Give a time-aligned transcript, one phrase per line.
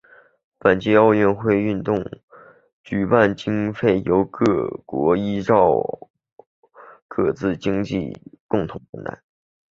[0.57, 2.21] 本届亚运会的
[2.83, 5.79] 举办经费仍由各会员国依照
[7.07, 8.17] 各自的经济能力
[8.47, 9.21] 共同分担。